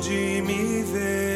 onde 0.00 0.40
me 0.40 0.82
vem 0.82 1.29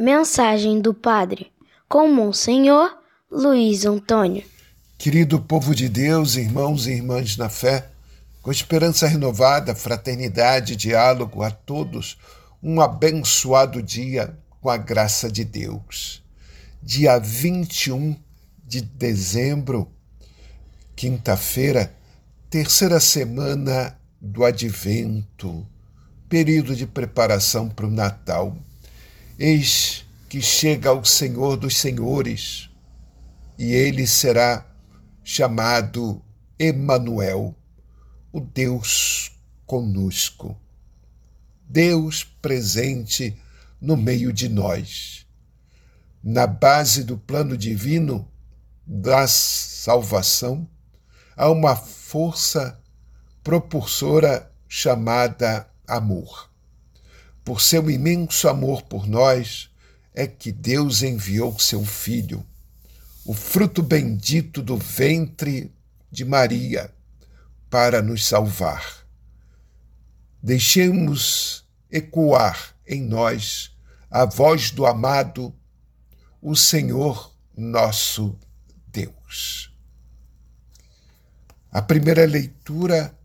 Mensagem 0.00 0.80
do 0.80 0.94
Padre 0.94 1.52
com 1.86 2.08
Monsenhor 2.08 2.90
Luiz 3.30 3.84
Antônio. 3.84 4.42
Querido 4.96 5.38
povo 5.38 5.74
de 5.74 5.90
Deus, 5.90 6.36
irmãos 6.36 6.86
e 6.86 6.92
irmãs 6.92 7.36
na 7.36 7.50
fé, 7.50 7.90
com 8.40 8.50
esperança 8.50 9.06
renovada, 9.06 9.74
fraternidade, 9.74 10.74
diálogo 10.74 11.42
a 11.42 11.50
todos, 11.50 12.16
um 12.62 12.80
abençoado 12.80 13.82
dia 13.82 14.34
com 14.58 14.70
a 14.70 14.78
graça 14.78 15.30
de 15.30 15.44
Deus. 15.44 16.22
Dia 16.82 17.18
21 17.18 18.16
de 18.64 18.80
dezembro, 18.80 19.86
quinta-feira, 20.96 21.94
terceira 22.48 23.00
semana 23.00 23.98
do 24.18 24.46
Advento, 24.46 25.66
período 26.26 26.74
de 26.74 26.86
preparação 26.86 27.68
para 27.68 27.86
o 27.86 27.90
Natal. 27.90 28.56
Eis 29.42 30.04
que 30.28 30.42
chega 30.42 30.92
o 30.92 31.02
Senhor 31.02 31.56
dos 31.56 31.78
Senhores 31.78 32.68
e 33.58 33.72
ele 33.72 34.06
será 34.06 34.66
chamado 35.24 36.22
Emanuel, 36.58 37.56
o 38.30 38.38
Deus 38.38 39.32
conosco. 39.64 40.60
Deus 41.66 42.22
presente 42.22 43.34
no 43.80 43.96
meio 43.96 44.30
de 44.30 44.46
nós. 44.46 45.26
Na 46.22 46.46
base 46.46 47.02
do 47.02 47.16
plano 47.16 47.56
divino 47.56 48.30
da 48.86 49.26
salvação, 49.26 50.68
há 51.34 51.50
uma 51.50 51.74
força 51.74 52.78
propulsora 53.42 54.52
chamada 54.68 55.66
amor. 55.88 56.49
Por 57.44 57.60
seu 57.60 57.90
imenso 57.90 58.48
amor 58.48 58.82
por 58.82 59.06
nós, 59.06 59.70
é 60.14 60.26
que 60.26 60.52
Deus 60.52 61.02
enviou 61.02 61.58
seu 61.58 61.84
Filho, 61.84 62.44
o 63.24 63.32
fruto 63.32 63.82
bendito 63.82 64.62
do 64.62 64.76
ventre 64.76 65.72
de 66.10 66.24
Maria, 66.24 66.92
para 67.68 68.02
nos 68.02 68.26
salvar. 68.26 69.06
Deixemos 70.42 71.64
ecoar 71.90 72.74
em 72.86 73.02
nós 73.02 73.70
a 74.10 74.24
voz 74.24 74.70
do 74.70 74.84
amado, 74.86 75.54
o 76.42 76.56
Senhor 76.56 77.32
nosso 77.56 78.36
Deus. 78.88 79.72
A 81.70 81.80
primeira 81.80 82.26
leitura 82.26 83.16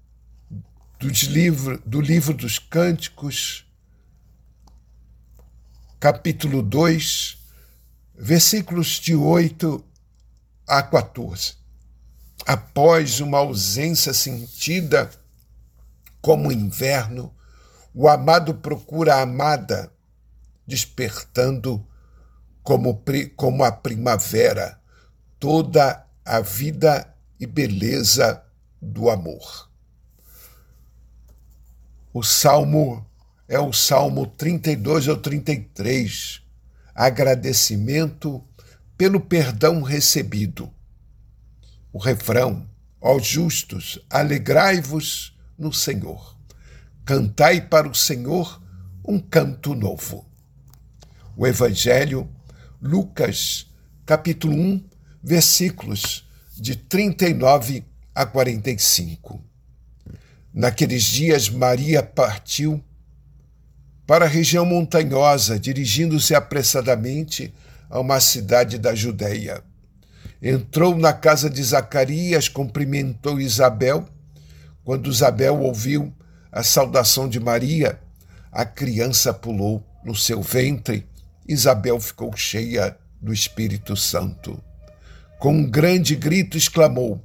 do 1.00 2.02
livro 2.02 2.34
dos 2.34 2.60
Cânticos, 2.60 3.65
capítulo 6.00 6.62
2, 6.62 7.38
versículos 8.16 9.00
de 9.00 9.16
8 9.16 9.84
a 10.68 10.84
14. 10.84 11.56
Após 12.46 13.20
uma 13.20 13.40
ausência 13.40 14.14
sentida, 14.14 15.10
como 16.22 16.52
inverno, 16.52 17.34
o 17.94 18.10
amado 18.10 18.56
procura 18.56 19.16
a 19.16 19.22
amada, 19.22 19.92
despertando 20.68 21.86
como, 22.62 23.02
como 23.36 23.64
a 23.64 23.72
primavera 23.72 24.80
toda 25.40 26.06
a 26.26 26.40
vida 26.40 27.16
e 27.40 27.46
beleza 27.46 28.44
do 28.82 29.10
amor. 29.10 29.70
O 32.14 32.24
salmo 32.24 33.06
é 33.48 33.60
o 33.60 33.72
salmo 33.72 34.26
32 34.26 35.08
ou 35.08 35.18
33, 35.18 36.42
agradecimento 36.94 38.44
pelo 38.98 39.20
perdão 39.20 39.82
recebido. 39.82 40.72
O 41.94 42.00
refrão, 42.00 42.68
ó 43.00 43.20
justos, 43.20 44.00
alegrai-vos 44.10 45.38
no 45.58 45.72
Senhor. 45.72 46.36
Cantai 47.06 47.62
para 47.62 47.88
o 47.88 47.94
Senhor 47.94 48.62
um 49.08 49.20
canto 49.20 49.76
novo. 49.76 50.26
O 51.38 51.46
Evangelho, 51.46 52.28
Lucas, 52.82 53.68
capítulo 54.06 54.56
1, 54.56 54.84
versículos 55.22 56.28
de 56.56 56.76
39 56.76 57.84
a 58.14 58.26
45. 58.26 59.44
Naqueles 60.54 61.04
dias, 61.04 61.50
Maria 61.50 62.02
partiu 62.02 62.84
para 64.06 64.26
a 64.26 64.28
região 64.30 64.66
montanhosa, 64.66 65.60
dirigindo-se 65.60 66.36
apressadamente 66.36 67.54
a 67.90 68.00
uma 68.00 68.20
cidade 68.20 68.78
da 68.78 68.94
Judéia. 68.94 69.64
Entrou 70.42 70.96
na 70.96 71.14
casa 71.14 71.50
de 71.50 71.64
Zacarias, 71.64 72.48
cumprimentou 72.48 73.40
Isabel 73.40 74.08
quando 74.86 75.10
Isabel 75.10 75.60
ouviu 75.62 76.14
a 76.52 76.62
saudação 76.62 77.28
de 77.28 77.40
Maria, 77.40 78.00
a 78.52 78.64
criança 78.64 79.34
pulou 79.34 79.84
no 80.06 80.16
seu 80.16 80.44
ventre. 80.44 81.08
Isabel 81.48 82.00
ficou 82.00 82.32
cheia 82.38 82.96
do 83.20 83.34
Espírito 83.34 83.98
Santo. 83.98 84.64
Com 85.40 85.54
um 85.54 85.70
grande 85.70 86.16
grito 86.16 86.56
exclamou: 86.56 87.20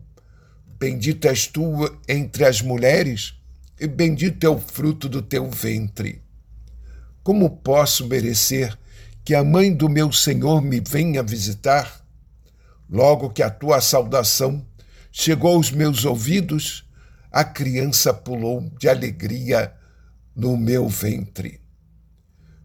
Bendita 0.79 1.29
és 1.29 1.47
tu 1.47 1.87
entre 2.09 2.47
as 2.47 2.63
mulheres, 2.63 3.35
e 3.79 3.87
bendito 3.87 4.43
é 4.45 4.49
o 4.49 4.59
fruto 4.59 5.07
do 5.07 5.21
teu 5.21 5.49
ventre. 5.51 6.23
Como 7.31 7.49
posso 7.49 8.09
merecer 8.09 8.77
que 9.25 9.37
a 9.37 9.45
mãe 9.45 9.73
do 9.73 9.89
meu 9.89 10.11
Senhor 10.11 10.61
me 10.61 10.81
venha 10.81 11.23
visitar? 11.23 12.05
Logo 12.89 13.31
que 13.31 13.41
a 13.41 13.49
tua 13.49 13.81
saudação 13.81 14.67
chegou 15.13 15.55
aos 15.55 15.71
meus 15.71 16.05
ouvidos, 16.05 16.91
a 17.31 17.45
criança 17.45 18.13
pulou 18.13 18.69
de 18.77 18.89
alegria 18.89 19.73
no 20.35 20.57
meu 20.57 20.89
ventre. 20.89 21.61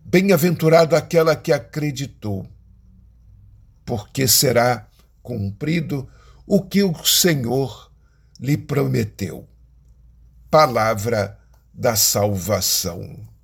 Bem-aventurado 0.03 0.95
aquela 0.95 1.35
que 1.35 1.53
acreditou, 1.53 2.49
porque 3.85 4.27
será 4.27 4.87
cumprido 5.21 6.09
o 6.43 6.59
que 6.59 6.81
o 6.81 7.05
Senhor 7.05 7.91
lhe 8.39 8.57
prometeu. 8.57 9.47
Palavra 10.49 11.37
da 11.71 11.95
salvação. 11.95 13.34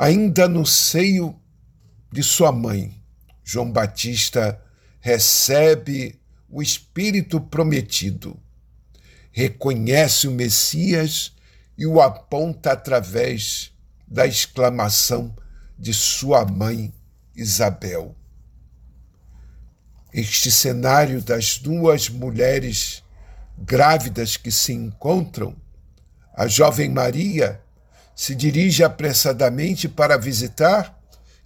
Ainda 0.00 0.48
no 0.48 0.64
seio 0.64 1.38
de 2.10 2.22
sua 2.22 2.50
mãe, 2.50 3.00
João 3.44 3.70
Batista 3.70 4.60
recebe 5.00 6.18
o 6.48 6.62
Espírito 6.62 7.40
prometido 7.40 8.36
reconhece 9.32 10.26
o 10.26 10.32
Messias 10.32 11.32
e 11.76 11.86
o 11.86 12.00
aponta 12.00 12.72
através 12.72 13.72
da 14.06 14.26
exclamação 14.26 15.34
de 15.78 15.94
sua 15.94 16.44
mãe 16.44 16.92
Isabel. 17.34 18.14
Este 20.12 20.50
cenário 20.50 21.22
das 21.22 21.58
duas 21.58 22.08
mulheres 22.08 23.02
grávidas 23.56 24.36
que 24.36 24.50
se 24.50 24.72
encontram, 24.72 25.56
a 26.34 26.46
jovem 26.46 26.88
Maria 26.88 27.62
se 28.20 28.34
dirige 28.34 28.84
apressadamente 28.84 29.88
para 29.88 30.18
visitar 30.18 30.94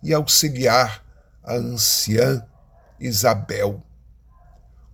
e 0.02 0.12
auxiliar 0.12 1.04
a 1.40 1.54
anciã 1.54 2.44
Isabel. 2.98 3.80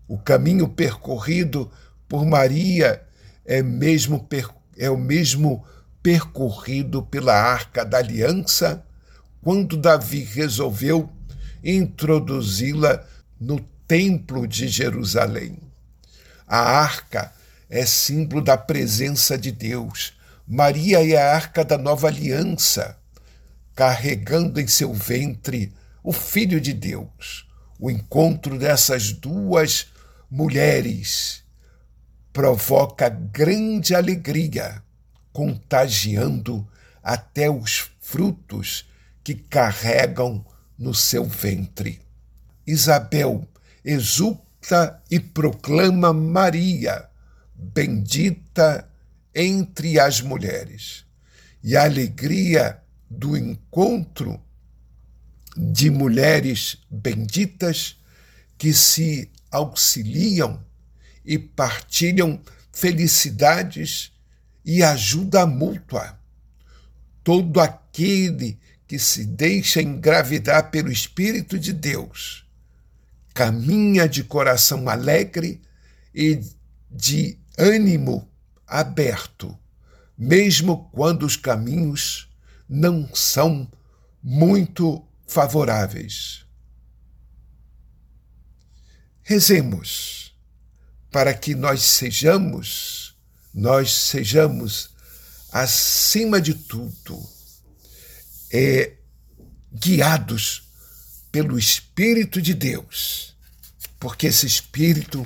O 0.06 0.18
caminho 0.18 0.68
percorrido 0.68 1.72
por 2.06 2.26
Maria 2.26 3.02
é, 3.46 3.62
mesmo, 3.62 4.28
é 4.76 4.90
o 4.90 4.98
mesmo 4.98 5.64
percorrido 6.02 7.02
pela 7.02 7.32
Arca 7.32 7.82
da 7.82 7.96
Aliança 7.96 8.84
quando 9.40 9.78
Davi 9.78 10.22
resolveu 10.22 11.10
introduzi-la 11.64 13.06
no 13.40 13.58
Templo 13.88 14.46
de 14.46 14.68
Jerusalém. 14.68 15.56
A 16.46 16.58
arca 16.58 17.32
é 17.70 17.86
símbolo 17.86 18.42
da 18.42 18.58
presença 18.58 19.38
de 19.38 19.50
Deus. 19.50 20.19
Maria 20.52 21.08
é 21.08 21.16
a 21.16 21.32
arca 21.32 21.64
da 21.64 21.78
nova 21.78 22.08
aliança, 22.08 22.98
carregando 23.72 24.60
em 24.60 24.66
seu 24.66 24.92
ventre 24.92 25.72
o 26.02 26.12
Filho 26.12 26.60
de 26.60 26.72
Deus. 26.72 27.48
O 27.78 27.88
encontro 27.88 28.58
dessas 28.58 29.12
duas 29.12 29.86
mulheres 30.28 31.44
provoca 32.32 33.08
grande 33.08 33.94
alegria, 33.94 34.82
contagiando 35.32 36.66
até 37.00 37.48
os 37.48 37.88
frutos 38.00 38.90
que 39.22 39.36
carregam 39.36 40.44
no 40.76 40.92
seu 40.92 41.26
ventre. 41.26 42.02
Isabel 42.66 43.46
exulta 43.84 45.00
e 45.08 45.20
proclama 45.20 46.12
Maria, 46.12 47.08
bendita 47.54 48.89
entre 49.34 49.98
as 49.98 50.20
mulheres. 50.20 51.04
E 51.62 51.76
a 51.76 51.84
alegria 51.84 52.80
do 53.08 53.36
encontro 53.36 54.40
de 55.56 55.90
mulheres 55.90 56.78
benditas 56.90 57.96
que 58.56 58.72
se 58.72 59.30
auxiliam 59.50 60.64
e 61.24 61.38
partilham 61.38 62.40
felicidades 62.72 64.12
e 64.64 64.82
ajuda 64.82 65.46
mútua. 65.46 66.18
Todo 67.22 67.60
aquele 67.60 68.58
que 68.86 68.98
se 68.98 69.24
deixa 69.24 69.82
engravidar 69.82 70.70
pelo 70.70 70.90
Espírito 70.90 71.58
de 71.58 71.72
Deus 71.72 72.46
caminha 73.34 74.08
de 74.08 74.22
coração 74.24 74.88
alegre 74.88 75.60
e 76.14 76.40
de 76.90 77.38
ânimo 77.56 78.29
aberto, 78.70 79.58
mesmo 80.16 80.88
quando 80.92 81.26
os 81.26 81.36
caminhos 81.36 82.28
não 82.68 83.12
são 83.12 83.70
muito 84.22 85.04
favoráveis. 85.26 86.44
Rezemos 89.22 90.34
para 91.10 91.34
que 91.34 91.54
nós 91.54 91.82
sejamos, 91.82 93.16
nós 93.52 93.92
sejamos, 93.92 94.90
acima 95.50 96.40
de 96.40 96.54
tudo, 96.54 97.20
é, 98.52 98.94
guiados 99.72 100.62
pelo 101.32 101.58
Espírito 101.58 102.40
de 102.40 102.54
Deus, 102.54 103.36
porque 103.98 104.28
esse 104.28 104.46
Espírito 104.46 105.24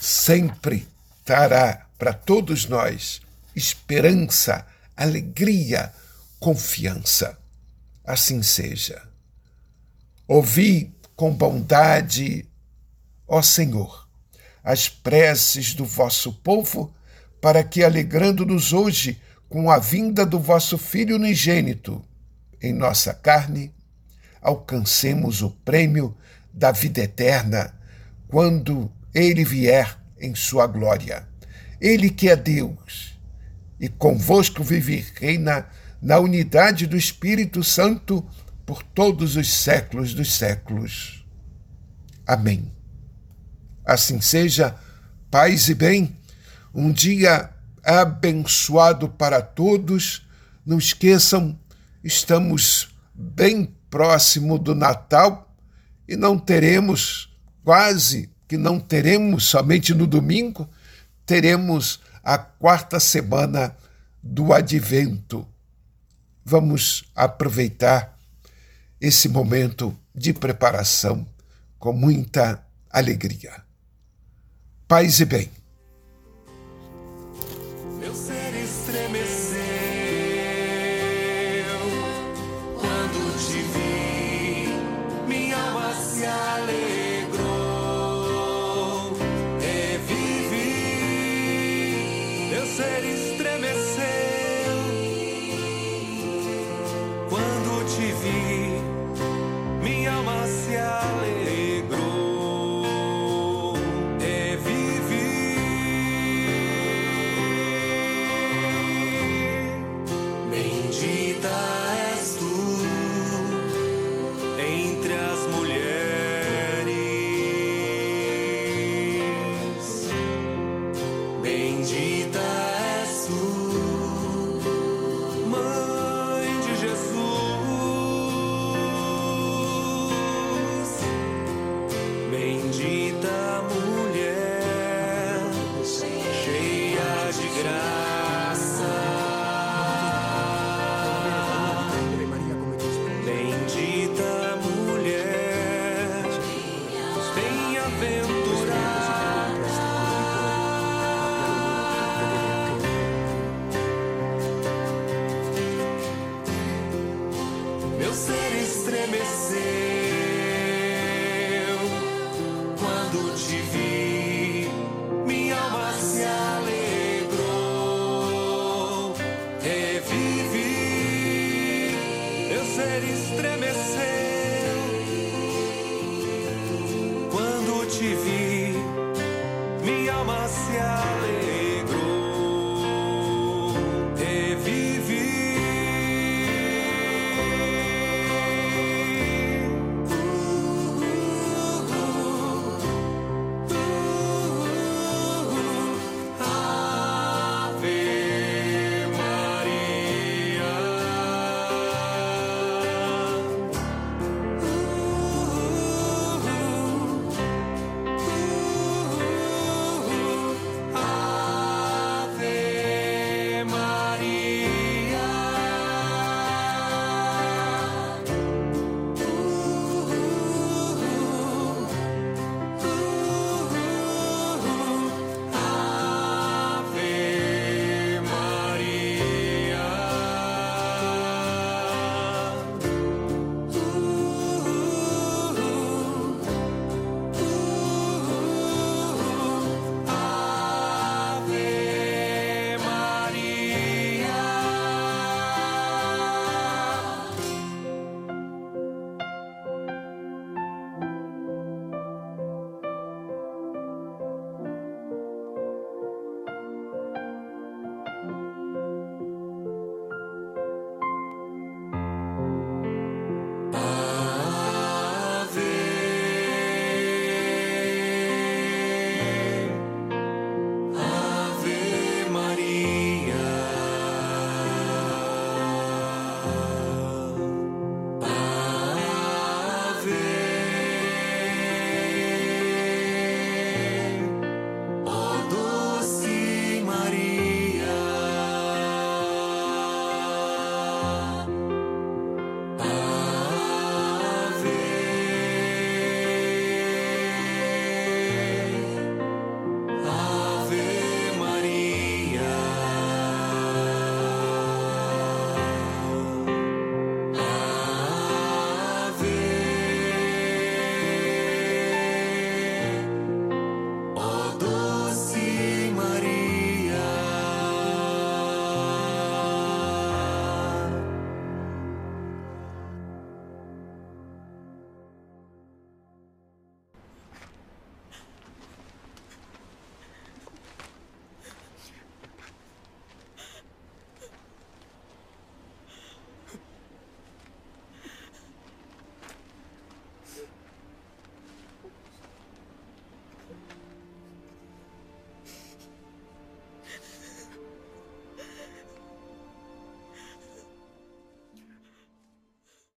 sempre 0.00 0.86
trará 1.24 1.85
para 1.98 2.12
todos 2.12 2.66
nós 2.66 3.20
esperança, 3.54 4.66
alegria, 4.96 5.92
confiança. 6.38 7.38
Assim 8.04 8.42
seja. 8.42 9.02
Ouvi 10.28 10.94
com 11.16 11.32
bondade, 11.32 12.46
ó 13.26 13.40
Senhor, 13.40 14.06
as 14.62 14.88
preces 14.88 15.74
do 15.74 15.84
vosso 15.84 16.32
povo, 16.32 16.94
para 17.40 17.64
que, 17.64 17.82
alegrando-nos 17.82 18.72
hoje 18.72 19.20
com 19.48 19.70
a 19.70 19.78
vinda 19.78 20.26
do 20.26 20.38
vosso 20.38 20.76
Filho 20.76 21.16
unigênito 21.16 22.04
em 22.60 22.72
nossa 22.72 23.14
carne, 23.14 23.72
alcancemos 24.42 25.42
o 25.42 25.50
prêmio 25.50 26.16
da 26.52 26.72
vida 26.72 27.00
eterna 27.02 27.74
quando 28.28 28.90
ele 29.14 29.44
vier 29.44 29.96
em 30.18 30.34
sua 30.34 30.66
glória. 30.66 31.26
Ele 31.80 32.10
que 32.10 32.28
é 32.28 32.36
Deus 32.36 33.18
e 33.78 33.88
convosco 33.88 34.62
vive 34.62 34.96
e 34.98 35.20
reina 35.20 35.66
na 36.00 36.18
unidade 36.18 36.86
do 36.86 36.96
Espírito 36.96 37.62
Santo 37.62 38.24
por 38.64 38.82
todos 38.82 39.36
os 39.36 39.52
séculos 39.52 40.14
dos 40.14 40.32
séculos. 40.32 41.24
Amém. 42.26 42.72
Assim 43.84 44.20
seja, 44.20 44.74
paz 45.30 45.68
e 45.68 45.74
bem, 45.74 46.16
um 46.74 46.92
dia 46.92 47.50
abençoado 47.84 49.08
para 49.08 49.40
todos. 49.40 50.26
Não 50.64 50.78
esqueçam, 50.78 51.58
estamos 52.02 52.88
bem 53.14 53.72
próximo 53.88 54.58
do 54.58 54.74
Natal 54.74 55.54
e 56.08 56.16
não 56.16 56.38
teremos, 56.38 57.32
quase 57.62 58.30
que 58.48 58.56
não 58.56 58.78
teremos 58.78 59.44
somente 59.44 59.94
no 59.94 60.06
domingo, 60.06 60.68
teremos 61.26 62.00
a 62.22 62.38
quarta 62.38 62.98
semana 63.00 63.76
do 64.22 64.52
Advento. 64.52 65.46
Vamos 66.44 67.04
aproveitar 67.14 68.16
esse 69.00 69.28
momento 69.28 69.94
de 70.14 70.32
preparação 70.32 71.26
com 71.78 71.92
muita 71.92 72.64
alegria. 72.90 73.52
Paz 74.88 75.20
e 75.20 75.24
bem. 75.24 75.50
Meu 77.98 78.14
ser 78.14 78.54
estremeceu 78.54 79.56
quando 82.78 83.36
te 83.46 83.62
vi, 83.74 85.28
minha 85.28 85.56
alma 85.56 85.92
se 85.94 86.24
alegrou, 86.24 86.95